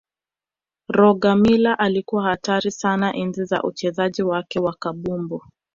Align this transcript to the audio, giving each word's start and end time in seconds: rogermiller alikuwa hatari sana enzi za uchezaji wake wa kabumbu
rogermiller 0.87 1.75
alikuwa 1.79 2.23
hatari 2.23 2.71
sana 2.71 3.15
enzi 3.15 3.45
za 3.45 3.63
uchezaji 3.63 4.23
wake 4.23 4.59
wa 4.59 4.73
kabumbu 4.73 5.43